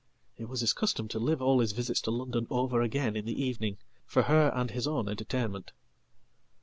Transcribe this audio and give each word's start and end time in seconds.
It 0.35 0.49
was 0.49 0.61
hiscustom 0.61 1.07
to 1.09 1.19
live 1.19 1.43
all 1.43 1.59
his 1.59 1.73
visits 1.73 2.01
to 2.01 2.09
London 2.09 2.47
over 2.49 2.81
again 2.81 3.15
in 3.15 3.25
the 3.25 3.39
evening 3.39 3.77
for 4.07 4.23
herand 4.23 4.71
his 4.71 4.87
own 4.87 5.07
entertainment." 5.07 5.73